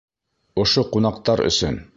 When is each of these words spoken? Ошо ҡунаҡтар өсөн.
Ошо 0.63 0.85
ҡунаҡтар 0.97 1.47
өсөн. 1.53 1.83